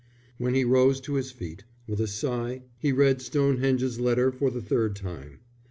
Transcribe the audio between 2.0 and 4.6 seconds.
a sigh he read Stonehenge's letter for the